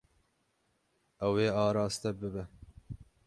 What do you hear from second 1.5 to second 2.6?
araste bibe.